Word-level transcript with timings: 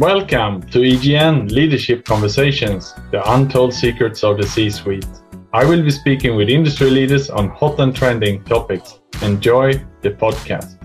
Welcome 0.00 0.62
to 0.70 0.78
EGN 0.78 1.52
Leadership 1.52 2.06
Conversations, 2.06 2.94
the 3.10 3.20
untold 3.34 3.74
secrets 3.74 4.24
of 4.24 4.38
the 4.38 4.46
C 4.46 4.70
suite. 4.70 5.04
I 5.52 5.66
will 5.66 5.82
be 5.82 5.90
speaking 5.90 6.36
with 6.36 6.48
industry 6.48 6.88
leaders 6.88 7.28
on 7.28 7.50
hot 7.50 7.78
and 7.80 7.94
trending 7.94 8.42
topics. 8.44 8.98
Enjoy 9.20 9.74
the 10.00 10.12
podcast. 10.12 10.78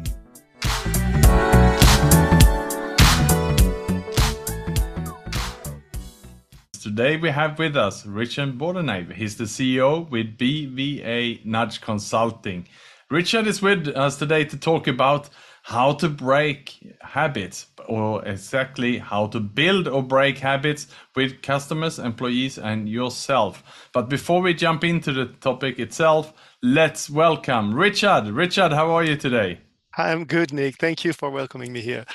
Today 6.84 7.16
we 7.16 7.30
have 7.30 7.58
with 7.58 7.78
us 7.78 8.06
Richard 8.06 8.58
Bordenave. 8.58 9.14
He's 9.14 9.38
the 9.38 9.46
CEO 9.46 10.10
with 10.10 10.38
BVA 10.38 11.46
Nudge 11.46 11.80
Consulting. 11.80 12.68
Richard 13.10 13.48
is 13.48 13.62
with 13.62 13.88
us 13.96 14.18
today 14.18 14.44
to 14.44 14.58
talk 14.58 14.88
about 14.88 15.30
how 15.66 15.92
to 15.92 16.08
break 16.08 16.96
habits 17.02 17.66
or 17.88 18.24
exactly 18.24 19.00
how 19.00 19.26
to 19.26 19.40
build 19.40 19.88
or 19.88 20.04
break 20.04 20.38
habits 20.38 20.86
with 21.16 21.42
customers, 21.42 21.98
employees, 21.98 22.60
and 22.60 22.88
yourself. 22.88 23.90
But 23.92 24.08
before 24.08 24.44
we 24.44 24.54
jump 24.54 24.84
into 24.84 25.12
the 25.12 25.26
topic 25.26 25.80
itself, 25.80 26.34
let's 26.62 27.10
welcome 27.10 27.74
Richard. 27.74 28.28
Richard, 28.28 28.74
how 28.74 28.92
are 28.92 29.04
you 29.04 29.16
today? 29.16 29.62
I'm 29.98 30.26
good, 30.26 30.54
Nick. 30.54 30.76
Thank 30.78 31.04
you 31.04 31.14
for 31.14 31.32
welcoming 31.32 31.74
me 31.74 31.82
here. 31.82 32.06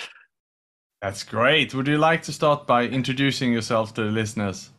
That's 1.02 1.24
great. 1.24 1.74
Would 1.74 1.88
you 1.88 1.98
like 1.98 2.22
to 2.24 2.32
start 2.32 2.68
by 2.68 2.84
introducing 2.84 3.52
yourself 3.52 3.94
to 3.94 4.04
the 4.04 4.10
listeners? 4.12 4.70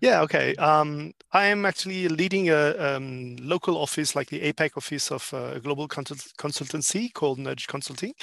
Yeah, 0.00 0.22
okay. 0.22 0.54
Um, 0.56 1.12
I 1.32 1.46
am 1.46 1.66
actually 1.66 2.08
leading 2.08 2.48
a 2.48 2.70
um, 2.78 3.36
local 3.36 3.76
office, 3.76 4.16
like 4.16 4.30
the 4.30 4.40
APAC 4.40 4.76
office 4.76 5.10
of 5.12 5.30
a 5.34 5.60
global 5.60 5.88
consult- 5.88 6.32
consultancy 6.38 7.12
called 7.12 7.38
Nudge 7.38 7.66
Consulting. 7.66 8.14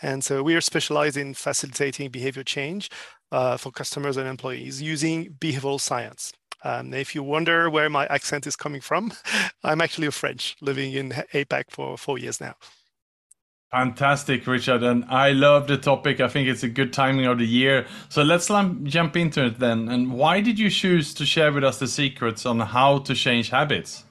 And 0.00 0.24
so 0.24 0.42
we 0.42 0.54
are 0.54 0.62
specialized 0.62 1.16
in 1.18 1.34
facilitating 1.34 2.10
behavior 2.10 2.42
change 2.42 2.90
uh, 3.32 3.58
for 3.58 3.70
customers 3.70 4.16
and 4.16 4.26
employees 4.26 4.80
using 4.80 5.34
behavioral 5.38 5.80
science. 5.80 6.32
Um, 6.64 6.94
if 6.94 7.14
you 7.14 7.22
wonder 7.22 7.68
where 7.68 7.90
my 7.90 8.06
accent 8.06 8.46
is 8.46 8.56
coming 8.56 8.80
from, 8.80 9.12
I'm 9.62 9.82
actually 9.82 10.06
a 10.06 10.12
French 10.12 10.56
living 10.62 10.94
in 10.94 11.10
APAC 11.34 11.64
for 11.70 11.98
four 11.98 12.18
years 12.18 12.40
now. 12.40 12.54
Fantastic, 13.72 14.46
Richard. 14.46 14.82
And 14.82 15.04
I 15.06 15.32
love 15.32 15.66
the 15.66 15.76
topic. 15.76 16.20
I 16.20 16.28
think 16.28 16.48
it's 16.48 16.62
a 16.62 16.68
good 16.68 16.92
timing 16.92 17.26
of 17.26 17.38
the 17.38 17.46
year. 17.46 17.86
So 18.08 18.22
let's 18.22 18.46
jump 18.84 19.16
into 19.16 19.46
it 19.46 19.58
then. 19.58 19.88
And 19.88 20.12
why 20.12 20.40
did 20.40 20.58
you 20.58 20.70
choose 20.70 21.12
to 21.14 21.26
share 21.26 21.52
with 21.52 21.64
us 21.64 21.78
the 21.78 21.88
secrets 21.88 22.46
on 22.46 22.60
how 22.60 22.98
to 22.98 23.14
change 23.14 23.50
habits? 23.50 24.04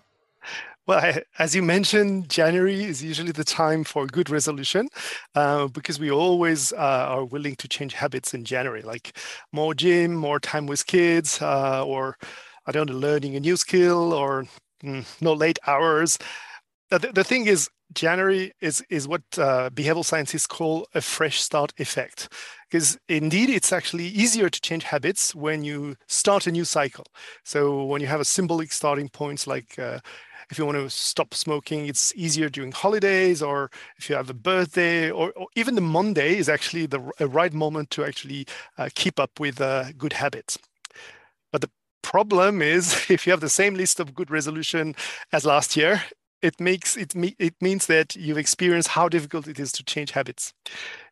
Well, 0.88 1.20
as 1.40 1.56
you 1.56 1.64
mentioned, 1.64 2.30
January 2.30 2.84
is 2.84 3.04
usually 3.04 3.32
the 3.32 3.44
time 3.44 3.84
for 3.84 4.06
good 4.06 4.30
resolution 4.30 4.88
uh, 5.34 5.68
because 5.68 6.00
we 6.00 6.12
always 6.12 6.72
uh, 6.74 7.08
are 7.10 7.26
willing 7.26 7.56
to 7.56 7.68
change 7.68 7.94
habits 7.94 8.36
in 8.36 8.46
January, 8.46 8.84
like 8.84 9.18
more 9.52 9.74
gym, 9.74 10.14
more 10.14 10.40
time 10.40 10.68
with 10.68 10.86
kids, 10.86 11.42
uh, 11.42 11.84
or 11.84 12.18
I 12.68 12.72
don't 12.72 12.88
know, 12.88 12.96
learning 12.96 13.36
a 13.36 13.40
new 13.40 13.58
skill, 13.58 14.14
or 14.14 14.46
mm, 14.84 15.04
no 15.22 15.34
late 15.34 15.58
hours. 15.66 16.20
The, 16.92 17.00
the 17.00 17.24
thing 17.24 17.48
is, 17.48 17.68
January 17.94 18.52
is 18.62 18.84
is 18.90 19.08
what 19.08 19.22
uh, 19.38 19.70
behavioral 19.70 20.04
scientists 20.04 20.48
call 20.48 20.88
a 20.94 21.02
fresh 21.02 21.42
start 21.42 21.74
effect, 21.78 22.30
because 22.70 22.98
indeed 23.08 23.50
it's 23.50 23.72
actually 23.72 24.08
easier 24.08 24.50
to 24.50 24.62
change 24.62 24.84
habits 24.84 25.34
when 25.36 25.64
you 25.64 25.96
start 26.08 26.48
a 26.48 26.52
new 26.52 26.66
cycle. 26.66 27.06
So 27.44 27.84
when 27.86 28.02
you 28.02 28.08
have 28.08 28.20
a 28.22 28.26
symbolic 28.26 28.72
starting 28.74 29.10
point, 29.10 29.48
like 29.48 29.78
uh, 29.80 30.00
if 30.50 30.58
you 30.58 30.66
want 30.66 30.78
to 30.78 30.90
stop 30.90 31.34
smoking, 31.34 31.88
it's 31.88 32.14
easier 32.16 32.50
during 32.50 32.72
holidays, 32.72 33.42
or 33.42 33.70
if 33.98 34.10
you 34.10 34.16
have 34.16 34.30
a 34.30 34.34
birthday, 34.34 35.10
or, 35.10 35.32
or 35.36 35.48
even 35.56 35.76
the 35.76 35.82
Monday 35.82 36.38
is 36.38 36.50
actually 36.50 36.86
the 36.88 37.00
right 37.20 37.54
moment 37.54 37.90
to 37.92 38.04
actually 38.04 38.46
uh, 38.78 38.90
keep 38.96 39.20
up 39.20 39.40
with 39.40 39.62
uh, 39.62 39.92
good 39.98 40.14
habits. 40.14 40.58
But 41.52 41.62
the 41.62 41.70
problem 42.02 42.62
is 42.62 43.06
if 43.10 43.26
you 43.26 43.32
have 43.32 43.42
the 43.42 43.50
same 43.50 43.76
list 43.76 44.00
of 44.00 44.14
good 44.14 44.32
resolution 44.32 44.96
as 45.32 45.46
last 45.46 45.76
year 45.78 46.04
it 46.42 46.60
makes 46.60 46.98
it 46.98 47.14
it 47.40 47.56
means 47.62 47.88
that 47.88 48.16
you 48.16 48.38
experience 48.38 48.88
how 48.88 49.10
difficult 49.10 49.48
it 49.48 49.60
is 49.60 49.72
to 49.74 49.84
change 49.84 50.12
habits. 50.12 50.54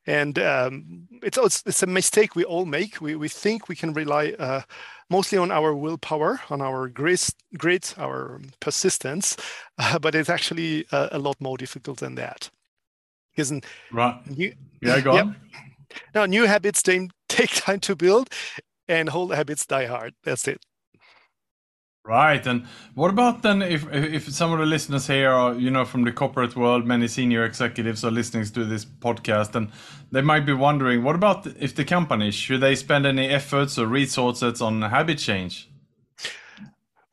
And 0.05 0.37
um, 0.37 1.07
it's, 1.21 1.63
it's 1.65 1.81
a 1.81 1.87
mistake 1.87 2.35
we 2.35 2.43
all 2.43 2.65
make. 2.65 2.99
We, 2.99 3.15
we 3.15 3.29
think 3.29 3.69
we 3.69 3.75
can 3.75 3.93
rely 3.93 4.33
uh, 4.37 4.61
mostly 5.09 5.37
on 5.37 5.49
our 5.49 5.73
willpower 5.73 6.41
on 6.49 6.61
our 6.61 6.89
grit, 6.89 7.29
grit 7.57 7.95
our 7.97 8.41
persistence 8.59 9.37
uh, 9.77 9.99
but 9.99 10.15
it's 10.15 10.29
actually 10.29 10.85
a, 10.91 11.09
a, 11.13 11.19
lot 11.19 11.39
more 11.39 11.57
difficult 11.57 11.99
than 11.99 12.15
that. 12.15 12.49
Isn't 13.37 13.65
right. 13.91 14.19
new, 14.29 14.53
yeah 14.81 14.99
go 14.99 15.17
on. 15.17 15.35
Now 16.13 16.25
new 16.25 16.45
habits 16.45 16.83
take 17.29 17.51
time 17.51 17.79
to 17.81 17.95
build 17.95 18.29
and 18.87 19.09
old 19.09 19.33
habits 19.33 19.65
die 19.65 19.85
hard. 19.85 20.13
That's 20.23 20.47
it 20.47 20.61
Right, 22.05 22.45
and 22.45 22.65
what 22.95 23.11
about 23.11 23.43
then 23.43 23.61
if 23.61 23.89
if 23.93 24.29
some 24.29 24.51
of 24.51 24.59
the 24.59 24.65
listeners 24.65 25.07
here 25.07 25.29
are 25.31 25.53
you 25.53 25.71
know 25.71 25.85
from 25.85 26.03
the 26.03 26.11
corporate 26.11 26.53
world, 26.53 26.85
many 26.85 27.07
senior 27.07 27.45
executives 27.45 28.03
are 28.03 28.11
listening 28.11 28.43
to 28.45 28.65
this 28.65 28.83
podcast, 28.83 29.55
and 29.55 29.71
they 30.11 30.21
might 30.21 30.45
be 30.45 30.51
wondering, 30.51 31.01
what 31.03 31.15
about 31.15 31.47
if 31.47 31.75
the 31.75 31.85
company 31.85 32.31
should 32.31 32.59
they 32.59 32.75
spend 32.75 33.05
any 33.05 33.29
efforts 33.29 33.79
or 33.79 33.87
resources 33.87 34.61
on 34.61 34.81
habit 34.81 35.17
change? 35.17 35.69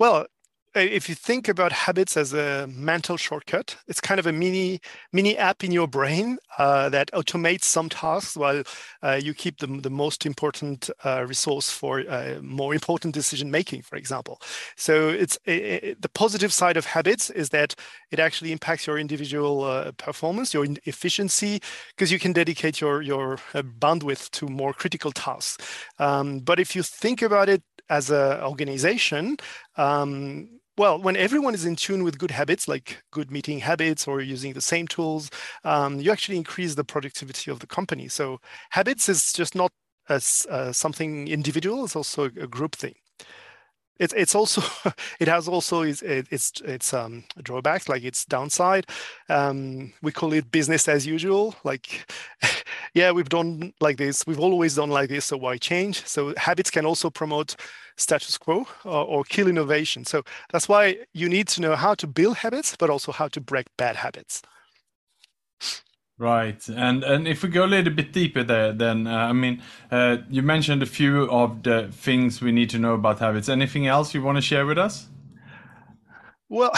Well, 0.01 0.27
if 0.75 1.09
you 1.09 1.15
think 1.15 1.49
about 1.49 1.73
habits 1.73 2.17
as 2.17 2.33
a 2.33 2.67
mental 2.69 3.17
shortcut, 3.17 3.77
it's 3.89 4.01
kind 4.01 4.21
of 4.21 4.27
a 4.27 4.33
mini 4.33 4.81
mini 5.13 5.37
app 5.37 5.65
in 5.65 5.73
your 5.73 5.89
brain 5.89 6.39
uh, 6.59 6.89
that 6.91 7.11
automates 7.13 7.65
some 7.65 7.89
tasks 7.89 8.37
while 8.37 8.63
uh, 9.03 9.19
you 9.21 9.35
keep 9.35 9.59
the, 9.59 9.67
the 9.67 9.91
most 9.91 10.25
important 10.25 10.89
uh, 11.05 11.25
resource 11.27 11.71
for 11.71 12.01
uh, 12.09 12.39
more 12.41 12.73
important 12.73 13.15
decision 13.15 13.51
making, 13.51 13.83
for 13.83 13.97
example. 13.97 14.41
So 14.77 15.09
it's 15.09 15.37
it, 15.45 15.53
it, 15.53 16.03
the 16.03 16.09
positive 16.09 16.53
side 16.53 16.77
of 16.77 16.87
habits 16.87 17.31
is 17.31 17.49
that 17.51 17.75
it 18.13 18.21
actually 18.21 18.53
impacts 18.53 18.87
your 18.87 18.99
individual 18.99 19.65
uh, 19.65 19.93
performance, 19.93 20.55
your 20.55 20.67
efficiency, 20.85 21.61
because 21.97 22.13
you 22.13 22.21
can 22.21 22.33
dedicate 22.33 22.81
your 22.81 23.03
your 23.03 23.35
uh, 23.55 23.63
bandwidth 23.63 24.31
to 24.31 24.47
more 24.47 24.73
critical 24.73 25.11
tasks. 25.11 25.67
Um, 25.99 26.41
but 26.41 26.61
if 26.61 26.77
you 26.77 26.83
think 26.83 27.23
about 27.23 27.49
it 27.49 27.63
as 27.89 28.09
an 28.11 28.41
organization, 28.43 29.37
um, 29.77 30.60
well, 30.81 30.99
when 31.01 31.17
everyone 31.17 31.55
is 31.55 31.65
in 31.67 31.77
tune 31.77 32.05
with 32.05 32.19
good 32.19 32.31
habits, 32.31 32.67
like 32.67 33.03
good 33.11 33.31
meeting 33.31 33.61
habits 33.61 34.09
or 34.09 34.21
using 34.21 34.55
the 34.55 34.61
same 34.63 34.87
tools, 34.89 35.31
um, 35.65 36.01
you 36.01 36.11
actually 36.11 36.39
increase 36.39 36.75
the 36.75 36.85
productivity 36.85 37.51
of 37.51 37.61
the 37.61 37.67
company. 37.67 38.09
So 38.09 38.41
habits 38.71 39.09
is 39.09 39.33
just 39.33 39.55
not 39.55 39.73
as 40.09 40.47
uh, 40.51 40.73
something 40.73 41.29
individual; 41.29 41.85
it's 41.85 41.97
also 41.97 42.25
a 42.25 42.47
group 42.59 42.77
thing. 42.77 42.95
It's 44.01 44.15
it's 44.15 44.35
also 44.35 44.63
it 45.21 45.29
has 45.29 45.47
also 45.47 45.83
its 45.83 46.03
its 46.03 46.61
its 46.63 46.95
um, 46.95 47.25
drawbacks 47.43 47.89
like 47.89 48.03
its 48.03 48.25
downside. 48.25 48.87
Um, 49.29 49.93
we 50.03 50.11
call 50.11 50.33
it 50.33 50.51
business 50.51 50.89
as 50.89 51.07
usual. 51.07 51.55
Like, 51.65 52.11
yeah, 52.95 53.13
we've 53.13 53.29
done 53.29 53.73
like 53.81 53.99
this. 53.99 54.27
We've 54.27 54.41
always 54.41 54.75
done 54.75 54.91
like 54.91 55.11
this. 55.11 55.27
So 55.27 55.37
why 55.37 55.59
change? 55.59 56.05
So 56.07 56.35
habits 56.39 56.71
can 56.71 56.87
also 56.87 57.11
promote 57.11 57.57
status 57.97 58.39
quo 58.39 58.67
or, 58.85 59.05
or 59.05 59.25
kill 59.25 59.49
innovation. 59.49 60.05
So 60.07 60.23
that's 60.51 60.69
why 60.69 60.97
you 61.13 61.29
need 61.29 61.49
to 61.49 61.61
know 61.61 61.77
how 61.77 61.95
to 61.97 62.07
build 62.07 62.39
habits, 62.39 62.77
but 62.77 62.91
also 62.91 63.13
how 63.13 63.29
to 63.29 63.41
break 63.41 63.67
bad 63.77 63.97
habits. 63.97 64.43
Right, 66.21 66.69
and 66.69 67.03
and 67.03 67.27
if 67.27 67.43
we 67.43 67.49
go 67.49 67.65
a 67.65 67.67
little 67.67 67.95
bit 67.95 68.13
deeper 68.13 68.45
there, 68.45 68.75
then 68.75 69.07
uh, 69.07 69.31
I 69.31 69.33
mean, 69.33 69.63
uh, 69.91 70.19
you 70.29 70.43
mentioned 70.43 70.83
a 70.83 70.87
few 70.87 71.23
of 71.31 71.63
the 71.63 71.89
things 71.91 72.43
we 72.43 72.53
need 72.53 72.69
to 72.71 72.79
know 72.79 72.93
about 72.93 73.21
habits. 73.21 73.49
Anything 73.49 73.87
else 73.87 74.13
you 74.13 74.21
want 74.23 74.37
to 74.37 74.43
share 74.43 74.67
with 74.67 74.77
us? 74.77 75.09
Well, 76.51 76.73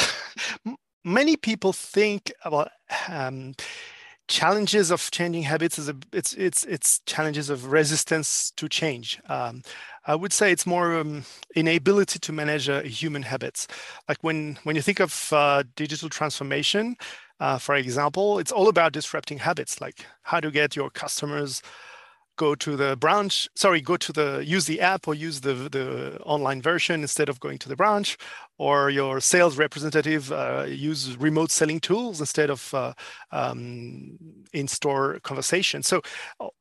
many 1.05 1.37
people 1.37 1.73
think 1.73 2.33
about 2.45 2.71
um, 3.09 3.55
challenges 4.29 4.93
of 4.93 5.11
changing 5.11 5.43
habits 5.43 5.77
is 5.77 5.89
a 5.89 5.97
it's 6.13 6.35
it's 6.35 6.63
it's 6.65 7.01
challenges 7.07 7.51
of 7.51 7.73
resistance 7.73 8.53
to 8.53 8.69
change. 8.69 9.21
Um, 9.29 9.63
I 10.07 10.15
would 10.15 10.33
say 10.33 10.53
it's 10.53 10.67
more 10.67 10.97
um, 10.97 11.25
inability 11.57 12.21
to 12.21 12.33
manage 12.33 12.69
uh, 12.69 12.83
human 12.83 13.23
habits. 13.23 13.67
Like 14.09 14.19
when 14.23 14.59
when 14.63 14.77
you 14.77 14.83
think 14.83 15.01
of 15.01 15.33
uh, 15.33 15.65
digital 15.75 16.09
transformation, 16.09 16.97
uh, 17.43 17.59
for 17.59 17.75
example, 17.75 18.39
it's 18.39 18.53
all 18.53 18.69
about 18.69 18.93
disrupting 18.93 19.39
habits, 19.39 19.81
like 19.81 20.07
how 20.23 20.39
to 20.39 20.49
get 20.49 20.77
your 20.77 20.91
customers 20.91 21.61
go 22.37 22.55
to 22.55 22.77
the 22.77 22.97
branch 22.97 23.47
sorry 23.55 23.81
go 23.83 23.95
to 23.97 24.11
the 24.11 24.43
use 24.45 24.65
the 24.65 24.81
app 24.81 25.07
or 25.07 25.15
use 25.15 25.43
the 25.43 25.53
the 25.77 26.19
online 26.23 26.63
version 26.63 27.03
instead 27.03 27.29
of 27.29 27.39
going 27.41 27.59
to 27.59 27.69
the 27.69 27.77
branch 27.77 28.17
or 28.57 28.89
your 28.89 29.21
sales 29.21 29.59
representative 29.59 30.33
uh, 30.33 30.65
use 30.67 31.17
remote 31.19 31.51
selling 31.51 31.79
tools 31.79 32.21
instead 32.21 32.49
of 32.49 32.73
uh, 32.73 32.95
um, 33.33 34.17
in-store 34.53 35.19
conversation. 35.23 35.83
So 35.83 36.01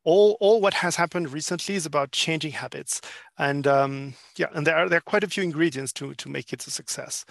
all 0.04 0.36
all 0.42 0.60
what 0.60 0.74
has 0.74 0.98
happened 0.98 1.32
recently 1.32 1.76
is 1.76 1.86
about 1.86 2.12
changing 2.12 2.52
habits. 2.52 3.02
And 3.38 3.66
um, 3.66 4.14
yeah 4.36 4.48
and 4.54 4.68
there 4.68 4.76
are 4.76 4.90
there 4.90 4.98
are 4.98 5.10
quite 5.12 5.24
a 5.24 5.30
few 5.30 5.44
ingredients 5.44 5.94
to 5.94 6.14
to 6.16 6.30
make 6.30 6.52
it 6.52 6.68
a 6.68 6.72
success 6.72 7.26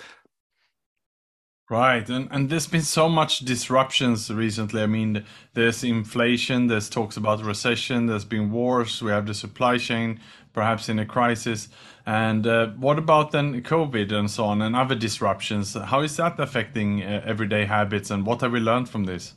Right, 1.70 2.08
and 2.08 2.26
and 2.32 2.50
there's 2.50 2.66
been 2.66 2.82
so 2.82 3.08
much 3.08 3.38
disruptions 3.38 4.28
recently. 4.28 4.82
I 4.82 4.86
mean, 4.86 5.24
there's 5.54 5.84
inflation, 5.84 6.66
there's 6.66 6.90
talks 6.90 7.16
about 7.16 7.44
recession, 7.44 8.06
there's 8.06 8.24
been 8.24 8.50
wars, 8.50 9.00
we 9.00 9.12
have 9.12 9.26
the 9.26 9.34
supply 9.34 9.78
chain 9.78 10.18
perhaps 10.52 10.88
in 10.88 10.98
a 10.98 11.06
crisis. 11.06 11.68
And 12.06 12.46
uh, 12.46 12.68
what 12.68 12.98
about 12.98 13.32
then 13.32 13.62
COVID 13.62 14.12
and 14.12 14.30
so 14.30 14.44
on 14.46 14.62
and 14.62 14.74
other 14.74 14.94
disruptions? 14.94 15.74
How 15.74 16.00
is 16.00 16.16
that 16.16 16.38
affecting 16.40 17.02
uh, 17.02 17.22
everyday 17.24 17.66
habits, 17.66 18.10
and 18.10 18.26
what 18.26 18.40
have 18.40 18.52
we 18.52 18.60
learned 18.60 18.88
from 18.88 19.04
this? 19.04 19.34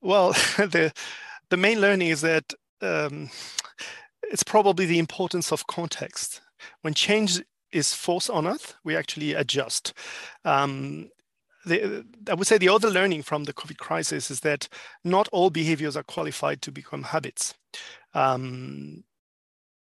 Well, 0.00 0.32
the 0.56 0.92
the 1.48 1.56
main 1.56 1.80
learning 1.80 2.08
is 2.08 2.20
that 2.20 2.54
um, 2.80 3.30
it's 4.30 4.44
probably 4.44 4.86
the 4.86 4.98
importance 4.98 5.52
of 5.52 5.66
context. 5.66 6.40
When 6.82 6.94
change 6.94 7.42
is 7.72 7.94
force 7.94 8.28
on 8.30 8.46
us, 8.46 8.74
we 8.84 8.96
actually 8.96 9.34
adjust. 9.34 9.92
Um, 10.44 11.10
the, 11.66 12.04
I 12.28 12.34
would 12.34 12.46
say 12.46 12.58
the 12.58 12.68
other 12.68 12.90
learning 12.90 13.22
from 13.22 13.44
the 13.44 13.52
COVID 13.52 13.76
crisis 13.76 14.30
is 14.30 14.40
that 14.40 14.68
not 15.04 15.28
all 15.28 15.50
behaviors 15.50 15.96
are 15.96 16.02
qualified 16.02 16.62
to 16.62 16.72
become 16.72 17.02
habits. 17.02 17.54
Um, 18.14 19.04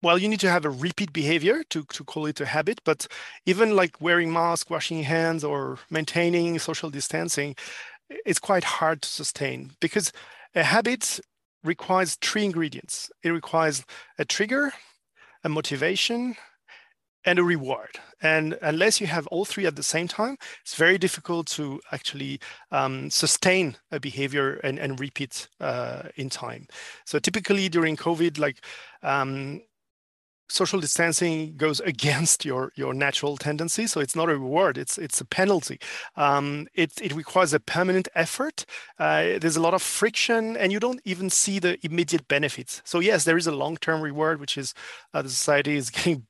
well, 0.02 0.18
you 0.18 0.28
need 0.28 0.40
to 0.40 0.50
have 0.50 0.64
a 0.64 0.70
repeat 0.70 1.12
behavior 1.12 1.62
to, 1.70 1.84
to 1.84 2.04
call 2.04 2.26
it 2.26 2.40
a 2.40 2.46
habit, 2.46 2.80
but 2.84 3.06
even 3.46 3.76
like 3.76 4.00
wearing 4.00 4.32
masks, 4.32 4.68
washing 4.68 5.04
hands, 5.04 5.44
or 5.44 5.78
maintaining 5.90 6.58
social 6.58 6.90
distancing, 6.90 7.54
it's 8.26 8.40
quite 8.40 8.64
hard 8.64 9.02
to 9.02 9.08
sustain 9.08 9.70
because 9.80 10.12
a 10.56 10.64
habit 10.64 11.20
requires 11.62 12.16
three 12.16 12.44
ingredients. 12.44 13.10
It 13.22 13.30
requires 13.30 13.84
a 14.18 14.24
trigger, 14.24 14.72
a 15.44 15.48
motivation, 15.48 16.36
and 17.24 17.38
a 17.38 17.44
reward. 17.44 17.98
And 18.20 18.58
unless 18.62 19.00
you 19.00 19.06
have 19.08 19.26
all 19.28 19.44
three 19.44 19.66
at 19.66 19.76
the 19.76 19.82
same 19.82 20.08
time, 20.08 20.36
it's 20.62 20.74
very 20.74 20.98
difficult 20.98 21.46
to 21.48 21.80
actually 21.90 22.40
um, 22.70 23.10
sustain 23.10 23.76
a 23.90 23.98
behavior 23.98 24.54
and, 24.64 24.78
and 24.78 24.98
repeat 24.98 25.48
uh, 25.60 26.04
in 26.16 26.30
time. 26.30 26.66
So 27.04 27.18
typically 27.18 27.68
during 27.68 27.96
COVID, 27.96 28.38
like 28.38 28.64
um, 29.02 29.62
social 30.52 30.80
distancing 30.80 31.56
goes 31.56 31.80
against 31.92 32.44
your 32.44 32.72
your 32.76 32.94
natural 32.94 33.36
tendency 33.36 33.86
so 33.86 34.00
it's 34.00 34.14
not 34.14 34.28
a 34.28 34.32
reward 34.32 34.76
it's 34.76 34.98
it's 34.98 35.20
a 35.20 35.24
penalty 35.24 35.78
um, 36.16 36.66
it, 36.74 36.92
it 37.00 37.14
requires 37.14 37.54
a 37.54 37.60
permanent 37.60 38.08
effort 38.14 38.66
uh, 38.98 39.38
there's 39.40 39.56
a 39.56 39.60
lot 39.60 39.74
of 39.74 39.82
friction 39.82 40.56
and 40.56 40.70
you 40.70 40.78
don't 40.78 41.00
even 41.04 41.30
see 41.30 41.58
the 41.58 41.78
immediate 41.84 42.28
benefits 42.28 42.82
so 42.84 43.00
yes 43.00 43.24
there 43.24 43.38
is 43.38 43.46
a 43.46 43.52
long-term 43.52 44.00
reward 44.02 44.40
which 44.40 44.58
is 44.58 44.74
uh, 45.14 45.22
the 45.22 45.30
society 45.30 45.76
is 45.76 45.90
getting 45.96 46.26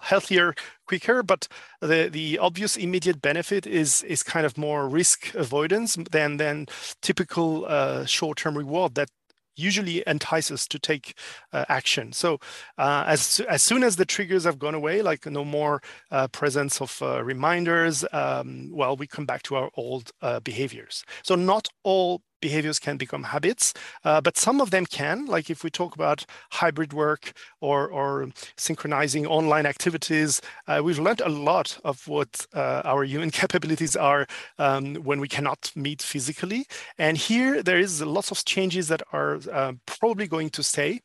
healthier 0.00 0.54
quicker 0.86 1.22
but 1.22 1.48
the 1.80 2.08
the 2.12 2.38
obvious 2.38 2.76
immediate 2.76 3.20
benefit 3.22 3.66
is 3.66 4.02
is 4.02 4.22
kind 4.22 4.46
of 4.46 4.58
more 4.58 4.88
risk 4.88 5.34
avoidance 5.34 5.96
than 6.10 6.36
than 6.36 6.66
typical 7.00 7.64
uh, 7.66 8.04
short-term 8.04 8.56
reward 8.56 8.94
that 8.94 9.08
usually 9.56 10.02
entices 10.06 10.66
to 10.68 10.78
take 10.78 11.14
uh, 11.52 11.64
action. 11.68 12.12
So 12.12 12.38
uh, 12.78 13.04
as, 13.06 13.40
as 13.48 13.62
soon 13.62 13.82
as 13.82 13.96
the 13.96 14.04
triggers 14.04 14.44
have 14.44 14.58
gone 14.58 14.74
away, 14.74 15.02
like 15.02 15.26
no 15.26 15.44
more 15.44 15.82
uh, 16.10 16.28
presence 16.28 16.80
of 16.80 16.98
uh, 17.02 17.22
reminders, 17.22 18.04
um, 18.12 18.70
well, 18.72 18.96
we 18.96 19.06
come 19.06 19.26
back 19.26 19.42
to 19.44 19.56
our 19.56 19.70
old 19.76 20.10
uh, 20.22 20.40
behaviors. 20.40 21.04
So 21.22 21.34
not 21.34 21.68
all 21.84 22.22
behaviors 22.42 22.78
can 22.78 22.98
become 22.98 23.22
habits, 23.22 23.72
uh, 24.04 24.20
but 24.20 24.36
some 24.36 24.60
of 24.60 24.70
them 24.70 24.84
can. 24.84 25.24
Like 25.24 25.48
if 25.48 25.64
we 25.64 25.70
talk 25.70 25.94
about 25.94 26.26
hybrid 26.50 26.92
work 26.92 27.32
or, 27.62 27.88
or 27.88 28.28
synchronizing 28.58 29.26
online 29.26 29.64
activities, 29.64 30.42
uh, 30.66 30.82
we've 30.84 30.98
learned 30.98 31.22
a 31.22 31.30
lot 31.30 31.78
of 31.84 32.06
what 32.06 32.46
uh, 32.54 32.82
our 32.84 33.04
human 33.04 33.30
capabilities 33.42 33.96
are 33.96 34.26
um, 34.58 34.96
when 34.96 35.20
we 35.20 35.28
cannot 35.28 35.72
meet 35.74 36.02
physically. 36.02 36.66
And 36.98 37.16
here 37.16 37.62
there 37.62 37.78
is 37.78 38.02
lots 38.02 38.30
of 38.30 38.44
changes 38.44 38.88
that 38.88 39.02
are 39.12 39.38
uh, 39.50 39.72
probably 39.86 40.26
going 40.26 40.50
to 40.50 40.62
stay 40.62 41.00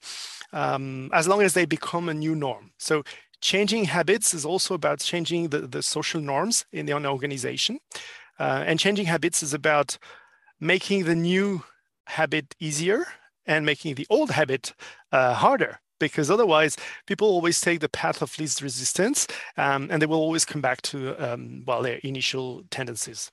um, 0.52 1.10
as 1.14 1.28
long 1.28 1.42
as 1.42 1.54
they 1.54 1.66
become 1.66 2.10
a 2.10 2.14
new 2.14 2.36
norm. 2.36 2.72
So 2.78 3.04
changing 3.42 3.86
habits 3.86 4.34
is 4.34 4.46
also 4.46 4.74
about 4.74 5.00
changing 5.00 5.50
the, 5.50 5.62
the 5.62 5.84
social 5.84 6.22
norms 6.22 6.66
in 6.72 6.86
the 6.86 6.94
organization. 6.94 7.80
Uh, 8.40 8.64
and 8.68 8.80
changing 8.80 9.06
habits 9.06 9.42
is 9.42 9.54
about 9.54 9.98
making 10.60 11.06
the 11.06 11.16
new 11.16 11.64
habit 12.08 12.56
easier 12.60 13.06
and 13.46 13.66
making 13.66 13.96
the 13.96 14.08
old 14.10 14.32
habit 14.32 14.74
uh, 15.12 15.34
harder 15.34 15.80
because 16.00 16.30
otherwise 16.30 16.78
people 17.06 17.28
always 17.28 17.60
take 17.60 17.80
the 17.80 17.90
path 17.90 18.22
of 18.22 18.38
least 18.40 18.62
resistance 18.62 19.28
um, 19.58 19.88
and 19.92 20.02
they 20.02 20.06
will 20.06 20.20
always 20.20 20.46
come 20.46 20.62
back 20.62 20.82
to 20.82 21.16
um, 21.18 21.64
well 21.66 21.82
their 21.82 21.98
initial 21.98 22.64
tendencies. 22.70 23.32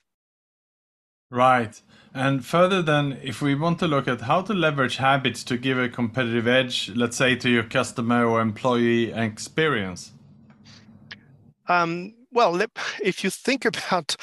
Right. 1.31 1.81
And 2.13 2.45
further 2.45 2.81
then 2.81 3.19
if 3.23 3.43
we 3.43 3.55
want 3.55 3.79
to 3.81 3.89
look 3.89 4.07
at 4.07 4.23
how 4.23 4.43
to 4.43 4.55
leverage 4.55 4.97
habits 4.97 5.43
to 5.45 5.57
give 5.57 5.79
a 5.79 5.89
competitive 5.89 6.47
edge 6.47 6.91
let's 6.95 7.17
say 7.17 7.35
to 7.37 7.51
your 7.51 7.65
customer 7.65 8.25
or 8.25 8.41
employee 8.41 9.13
experience. 9.13 10.13
Um, 11.69 12.15
well 12.31 12.61
if 13.03 13.25
you 13.25 13.31
think 13.31 13.65
about 13.65 14.17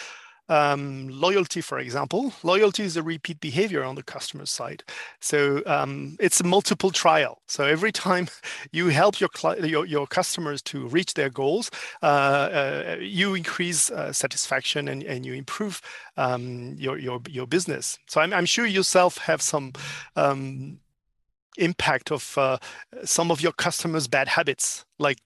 um, 0.52 1.08
loyalty, 1.08 1.62
for 1.62 1.80
example, 1.80 2.34
loyalty 2.44 2.84
is 2.84 2.98
a 2.98 3.04
repeat 3.04 3.40
behavior 3.40 3.86
on 3.86 3.96
the 3.96 4.04
customer 4.04 4.46
side. 4.46 4.84
So 5.22 5.64
um, 5.66 6.18
it's 6.20 6.42
a 6.42 6.44
multiple 6.44 6.92
trial. 6.92 7.42
So 7.48 7.64
every 7.64 7.94
time 7.94 8.28
you 8.74 8.90
help 8.90 9.22
your, 9.22 9.30
your, 9.64 9.86
your 9.86 10.08
customers 10.08 10.62
to 10.64 10.88
reach 10.90 11.14
their 11.14 11.30
goals, 11.30 11.72
uh, 12.04 12.06
uh, 12.06 12.98
you 13.00 13.34
increase 13.34 13.90
uh, 13.90 14.12
satisfaction 14.12 14.90
and, 14.90 15.04
and 15.04 15.26
you 15.26 15.34
improve 15.34 15.82
um, 16.18 16.76
your, 16.78 16.98
your, 16.98 17.22
your 17.30 17.48
business. 17.48 17.98
So 18.08 18.20
I'm, 18.20 18.34
I'm 18.34 18.46
sure 18.46 18.66
yourself 18.66 19.20
have 19.20 19.42
some 19.42 19.72
um, 20.18 20.80
impact 21.58 22.12
of 22.12 22.38
uh, 22.38 22.58
some 23.06 23.32
of 23.32 23.40
your 23.40 23.54
customers' 23.54 24.10
bad 24.10 24.28
habits, 24.28 24.84
like 25.00 25.20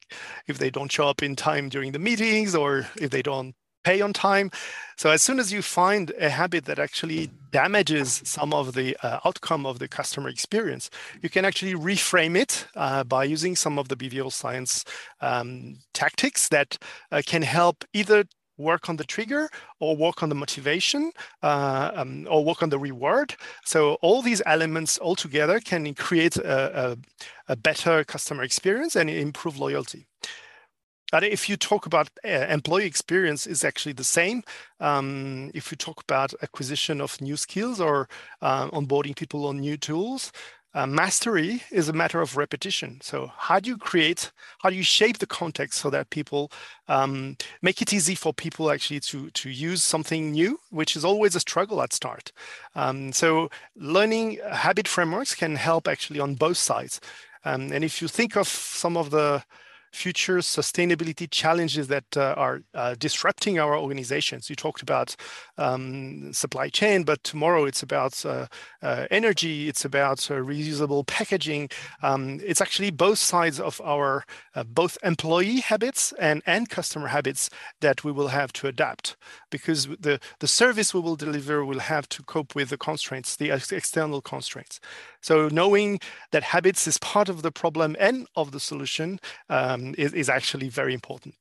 if 0.45 0.59
they 0.59 0.69
don't 0.69 0.91
show 0.91 1.07
up 1.07 1.23
in 1.23 1.35
time 1.35 1.69
during 1.69 1.93
the 1.93 1.99
meetings 1.99 2.53
or 2.53 2.87
if 2.95 3.09
they 3.09 3.23
don't 3.23 3.55
pay 3.85 4.01
on 4.01 4.11
time. 4.11 4.49
So 4.97 5.09
as 5.11 5.21
soon 5.21 5.39
as 5.39 5.53
you 5.53 5.61
find 5.61 6.11
a 6.19 6.29
habit 6.29 6.65
that 6.65 6.79
actually 6.79 7.29
damages 7.51 8.21
some 8.25 8.53
of 8.53 8.73
the 8.73 8.97
uh, 9.03 9.19
outcome 9.25 9.65
of 9.65 9.79
the 9.79 9.87
customer 9.87 10.29
experience, 10.29 10.89
you 11.21 11.29
can 11.29 11.45
actually 11.45 11.75
reframe 11.75 12.35
it 12.35 12.67
uh, 12.75 13.03
by 13.03 13.23
using 13.23 13.55
some 13.55 13.77
of 13.77 13.87
the 13.89 13.95
behavioral 13.95 14.31
science 14.31 14.85
um, 15.21 15.77
tactics 15.93 16.49
that 16.49 16.77
uh, 17.11 17.21
can 17.25 17.43
help 17.43 17.85
either 17.93 18.25
work 18.57 18.89
on 18.89 18.95
the 18.95 19.03
trigger 19.03 19.49
or 19.79 19.97
work 19.97 20.23
on 20.23 20.29
the 20.29 20.35
motivation 20.35 21.11
uh, 21.43 21.91
um, 21.93 22.25
or 22.29 22.43
work 22.43 22.63
on 22.63 22.69
the 22.69 22.79
reward. 22.79 23.35
So 23.65 23.95
all 24.01 24.21
these 24.21 24.41
elements 24.45 24.97
all 24.97 25.15
together 25.15 25.59
can 25.59 25.93
create 25.93 26.37
a, 26.37 26.91
a, 26.91 26.97
a 27.49 27.55
better 27.55 28.03
customer 28.05 28.43
experience 28.43 28.95
and 28.95 29.09
improve 29.09 29.59
loyalty. 29.59 30.07
But 31.15 31.23
if 31.23 31.47
you 31.47 31.55
talk 31.55 31.85
about 31.85 32.09
uh, 32.25 32.27
employee 32.27 32.85
experience, 32.85 33.47
is 33.47 33.63
actually 33.63 33.93
the 33.93 34.03
same. 34.03 34.43
Um, 34.81 35.49
if 35.53 35.71
you 35.71 35.77
talk 35.77 36.01
about 36.01 36.33
acquisition 36.43 36.99
of 36.99 37.21
new 37.21 37.37
skills 37.37 37.79
or 37.79 38.09
uh, 38.41 38.67
onboarding 38.71 39.15
people 39.15 39.47
on 39.47 39.61
new 39.61 39.77
tools, 39.77 40.33
uh, 40.73 40.85
mastery 40.85 41.63
is 41.71 41.87
a 41.87 41.93
matter 41.93 42.19
of 42.19 42.35
repetition. 42.35 42.99
So 43.01 43.31
how 43.37 43.61
do 43.61 43.69
you 43.69 43.77
create, 43.77 44.33
how 44.59 44.69
do 44.69 44.75
you 44.75 44.83
shape 44.83 45.19
the 45.19 45.25
context 45.25 45.79
so 45.79 45.89
that 45.89 46.09
people 46.09 46.51
um, 46.89 47.37
make 47.61 47.81
it 47.81 47.93
easy 47.93 48.15
for 48.15 48.33
people 48.33 48.69
actually 48.69 48.99
to 49.11 49.29
to 49.29 49.49
use 49.49 49.81
something 49.83 50.33
new, 50.33 50.59
which 50.69 50.97
is 50.97 51.05
always 51.05 51.33
a 51.33 51.39
struggle 51.39 51.81
at 51.81 51.93
start. 51.93 52.33
Um, 52.75 53.13
so 53.13 53.49
learning 53.77 54.39
habit 54.51 54.89
frameworks 54.89 55.33
can 55.33 55.55
help 55.55 55.87
actually 55.87 56.19
on 56.19 56.35
both 56.35 56.57
sides. 56.57 56.99
Um, 57.45 57.71
and 57.71 57.85
if 57.85 58.01
you 58.01 58.09
think 58.09 58.35
of 58.35 58.49
some 58.49 58.97
of 58.97 59.11
the 59.11 59.45
future 59.95 60.39
sustainability 60.39 61.27
challenges 61.31 61.87
that 61.87 62.05
uh, 62.17 62.35
are 62.37 62.61
uh, 62.73 62.95
disrupting 62.99 63.57
our 63.57 63.77
organizations. 63.77 64.49
You 64.49 64.55
talked 64.55 64.81
about 64.81 65.15
um, 65.57 66.33
supply 66.33 66.67
chain, 66.69 67.03
but 67.03 67.23
tomorrow 67.23 67.65
it's 67.65 67.81
about 67.81 68.25
uh, 68.25 68.47
uh 68.81 69.07
energy, 69.09 69.69
it's 69.69 69.85
about 69.85 70.19
uh, 70.29 70.35
reusable 70.35 71.07
packaging. 71.07 71.69
Um, 72.03 72.39
it's 72.43 72.61
actually 72.61 72.91
both 72.91 73.19
sides 73.19 73.59
of 73.59 73.81
our 73.81 74.25
uh, 74.55 74.63
both 74.63 74.97
employee 75.03 75.61
habits 75.61 76.13
and 76.19 76.41
end 76.45 76.69
customer 76.69 77.07
habits 77.07 77.49
that 77.79 78.03
we 78.03 78.11
will 78.11 78.27
have 78.27 78.51
to 78.53 78.67
adapt 78.67 79.15
because 79.49 79.87
the, 79.99 80.19
the 80.39 80.47
service 80.47 80.93
we 80.93 80.99
will 80.99 81.15
deliver 81.15 81.63
will 81.63 81.79
have 81.79 82.07
to 82.09 82.23
cope 82.23 82.53
with 82.55 82.69
the 82.69 82.77
constraints, 82.77 83.35
the 83.35 83.49
external 83.51 84.21
constraints. 84.21 84.79
So 85.25 85.47
knowing 85.47 85.99
that 86.33 86.43
habits 86.43 86.85
is 86.85 86.99
part 86.99 87.29
of 87.29 87.41
the 87.41 87.51
problem 87.51 87.95
and 87.99 88.27
of 88.35 88.51
the 88.51 88.59
solution 88.59 89.19
um, 89.49 89.95
is, 89.97 90.13
is 90.13 90.29
actually 90.29 90.69
very 90.69 90.93
important. 90.93 91.33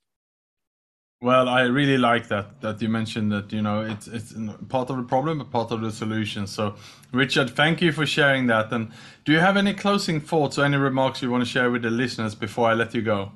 Well, 1.21 1.51
I 1.51 1.63
really 1.65 1.99
like 1.99 2.29
that 2.29 2.63
that 2.63 2.81
you 2.81 2.89
mentioned 2.89 3.31
that 3.33 3.53
you 3.53 3.61
know 3.61 3.83
it's 3.83 4.07
it's 4.09 4.33
part 4.71 4.89
of 4.89 4.97
the 4.97 5.03
problem 5.03 5.39
but 5.39 5.51
part 5.51 5.71
of 5.71 5.83
the 5.83 5.93
solution. 5.93 6.47
So, 6.47 6.77
Richard, 7.13 7.51
thank 7.51 7.83
you 7.83 7.93
for 7.93 8.07
sharing 8.07 8.47
that. 8.47 8.73
And 8.73 8.91
do 9.27 9.33
you 9.33 9.41
have 9.41 9.59
any 9.59 9.75
closing 9.75 10.19
thoughts 10.19 10.59
or 10.59 10.65
any 10.65 10.79
remarks 10.79 11.21
you 11.21 11.31
want 11.31 11.45
to 11.45 11.51
share 11.51 11.71
with 11.71 11.83
the 11.83 11.91
listeners 11.91 12.35
before 12.35 12.71
I 12.71 12.75
let 12.75 12.95
you 12.95 13.03
go? 13.03 13.33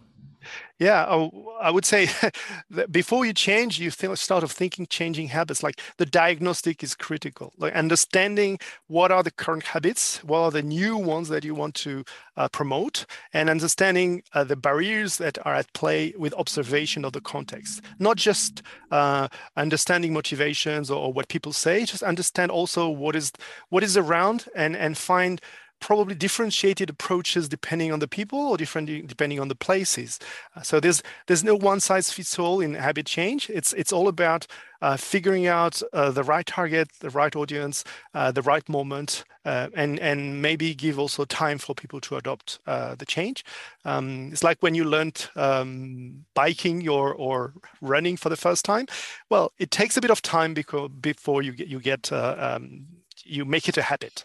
Yeah, 0.78 1.06
oh, 1.08 1.56
I 1.60 1.72
would 1.72 1.84
say 1.84 2.08
before 2.90 3.26
you 3.26 3.32
change, 3.32 3.80
you 3.80 3.90
start 3.90 4.44
of 4.44 4.52
thinking 4.52 4.86
changing 4.86 5.28
habits. 5.28 5.62
Like 5.62 5.80
the 5.96 6.06
diagnostic 6.06 6.84
is 6.84 6.94
critical. 6.94 7.52
Like 7.58 7.74
understanding 7.74 8.60
what 8.86 9.10
are 9.10 9.24
the 9.24 9.32
current 9.32 9.64
habits, 9.64 10.22
what 10.22 10.38
are 10.38 10.50
the 10.52 10.62
new 10.62 10.96
ones 10.96 11.28
that 11.30 11.44
you 11.44 11.54
want 11.54 11.74
to 11.76 12.04
uh, 12.36 12.48
promote, 12.48 13.06
and 13.32 13.50
understanding 13.50 14.22
uh, 14.34 14.44
the 14.44 14.54
barriers 14.54 15.16
that 15.16 15.36
are 15.44 15.54
at 15.54 15.72
play 15.72 16.14
with 16.16 16.32
observation 16.34 17.04
of 17.04 17.12
the 17.12 17.20
context. 17.20 17.80
Not 17.98 18.16
just 18.16 18.62
uh, 18.92 19.26
understanding 19.56 20.12
motivations 20.12 20.90
or, 20.90 21.06
or 21.06 21.12
what 21.12 21.28
people 21.28 21.52
say, 21.52 21.84
just 21.84 22.04
understand 22.04 22.52
also 22.52 22.88
what 22.88 23.16
is 23.16 23.32
what 23.70 23.82
is 23.82 23.96
around 23.96 24.46
and 24.54 24.76
and 24.76 24.96
find 24.96 25.40
probably 25.80 26.14
differentiated 26.14 26.90
approaches 26.90 27.48
depending 27.48 27.92
on 27.92 27.98
the 27.98 28.08
people 28.08 28.38
or 28.38 28.56
different 28.56 29.06
depending 29.06 29.40
on 29.40 29.48
the 29.48 29.54
places. 29.54 30.18
Uh, 30.56 30.62
so 30.62 30.80
there's 30.80 31.02
there's 31.26 31.44
no 31.44 31.54
one 31.54 31.80
size 31.80 32.10
fits 32.10 32.38
all 32.38 32.60
in 32.60 32.74
habit 32.74 33.06
change. 33.06 33.50
It's 33.50 33.72
it's 33.72 33.92
all 33.92 34.08
about 34.08 34.46
uh, 34.80 34.96
figuring 34.96 35.46
out 35.46 35.82
uh, 35.92 36.10
the 36.10 36.22
right 36.22 36.46
target, 36.46 36.88
the 37.00 37.10
right 37.10 37.34
audience, 37.34 37.84
uh, 38.14 38.30
the 38.30 38.42
right 38.42 38.68
moment, 38.68 39.24
uh, 39.44 39.68
and 39.74 39.98
and 40.00 40.40
maybe 40.40 40.74
give 40.74 40.98
also 40.98 41.24
time 41.24 41.58
for 41.58 41.74
people 41.74 42.00
to 42.00 42.16
adopt 42.16 42.58
uh, 42.66 42.94
the 42.94 43.06
change. 43.06 43.44
Um, 43.84 44.30
it's 44.32 44.44
like 44.44 44.58
when 44.60 44.74
you 44.74 44.84
learned 44.84 45.28
um, 45.36 46.24
biking 46.34 46.88
or 46.88 47.14
or 47.14 47.54
running 47.80 48.16
for 48.16 48.28
the 48.28 48.36
first 48.36 48.64
time. 48.64 48.86
Well, 49.30 49.52
it 49.58 49.70
takes 49.70 49.96
a 49.96 50.00
bit 50.00 50.10
of 50.10 50.22
time 50.22 50.54
because 50.54 50.90
before 51.00 51.42
you 51.42 51.52
get 51.52 51.68
you 51.68 51.80
get 51.80 52.12
um, 52.12 52.86
you 53.24 53.44
make 53.44 53.68
it 53.68 53.76
a 53.76 53.82
habit. 53.82 54.24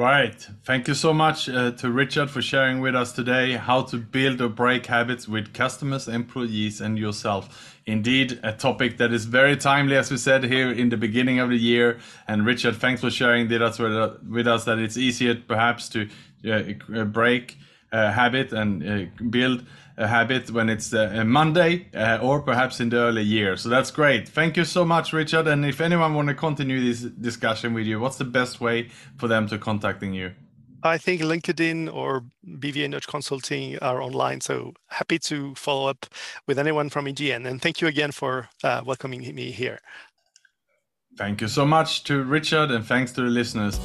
Right. 0.00 0.48
Thank 0.64 0.88
you 0.88 0.94
so 0.94 1.12
much 1.12 1.46
uh, 1.46 1.72
to 1.72 1.90
Richard 1.90 2.30
for 2.30 2.40
sharing 2.40 2.80
with 2.80 2.94
us 2.94 3.12
today 3.12 3.52
how 3.58 3.82
to 3.82 3.98
build 3.98 4.40
or 4.40 4.48
break 4.48 4.86
habits 4.86 5.28
with 5.28 5.52
customers, 5.52 6.08
employees, 6.08 6.80
and 6.80 6.98
yourself. 6.98 7.76
Indeed, 7.84 8.40
a 8.42 8.54
topic 8.54 8.96
that 8.96 9.12
is 9.12 9.26
very 9.26 9.58
timely, 9.58 9.98
as 9.98 10.10
we 10.10 10.16
said 10.16 10.44
here 10.44 10.72
in 10.72 10.88
the 10.88 10.96
beginning 10.96 11.38
of 11.38 11.50
the 11.50 11.58
year. 11.58 11.98
And 12.26 12.46
Richard, 12.46 12.76
thanks 12.76 13.02
for 13.02 13.10
sharing 13.10 13.46
with 13.46 13.60
us, 13.60 13.78
with 13.78 14.48
us 14.48 14.64
that 14.64 14.78
it's 14.78 14.96
easier 14.96 15.34
perhaps 15.34 15.90
to 15.90 16.08
uh, 16.50 17.04
break 17.04 17.58
a 17.92 18.12
habit 18.12 18.52
and 18.52 18.82
uh, 18.82 19.24
build 19.30 19.64
a 19.96 20.06
habit 20.06 20.50
when 20.50 20.68
it's 20.68 20.94
uh, 20.94 21.10
a 21.14 21.24
Monday 21.24 21.88
uh, 21.94 22.18
or 22.22 22.40
perhaps 22.40 22.80
in 22.80 22.88
the 22.88 22.96
early 22.96 23.22
year. 23.22 23.56
So 23.56 23.68
that's 23.68 23.90
great. 23.90 24.28
Thank 24.28 24.56
you 24.56 24.64
so 24.64 24.84
much, 24.84 25.12
Richard. 25.12 25.46
And 25.46 25.64
if 25.64 25.80
anyone 25.80 26.14
want 26.14 26.28
to 26.28 26.34
continue 26.34 26.80
this 26.80 27.00
discussion 27.00 27.74
with 27.74 27.86
you, 27.86 28.00
what's 28.00 28.16
the 28.16 28.24
best 28.24 28.60
way 28.60 28.88
for 29.16 29.28
them 29.28 29.46
to 29.48 29.58
contacting 29.58 30.14
you? 30.14 30.32
I 30.82 30.96
think 30.96 31.20
LinkedIn 31.20 31.92
or 31.92 32.24
BVA 32.46 32.88
Nudge 32.88 33.06
Consulting 33.06 33.78
are 33.80 34.00
online. 34.00 34.40
So 34.40 34.72
happy 34.88 35.18
to 35.18 35.54
follow 35.54 35.90
up 35.90 36.06
with 36.46 36.58
anyone 36.58 36.88
from 36.88 37.04
EGN. 37.04 37.46
And 37.46 37.60
thank 37.60 37.82
you 37.82 37.88
again 37.88 38.12
for 38.12 38.48
uh, 38.64 38.82
welcoming 38.84 39.34
me 39.34 39.50
here. 39.50 39.80
Thank 41.18 41.42
you 41.42 41.48
so 41.48 41.66
much 41.66 42.04
to 42.04 42.22
Richard 42.22 42.70
and 42.70 42.86
thanks 42.86 43.12
to 43.12 43.22
the 43.22 43.28
listeners. 43.28 43.78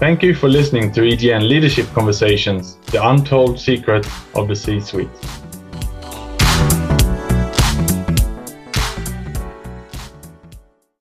Thank 0.00 0.22
you 0.22 0.34
for 0.34 0.48
listening 0.48 0.92
to 0.92 1.02
EGN 1.02 1.46
Leadership 1.46 1.86
Conversations, 1.92 2.76
the 2.86 3.06
untold 3.06 3.60
secret 3.60 4.06
of 4.34 4.48
the 4.48 4.56
C 4.56 4.80
suite. 4.80 5.10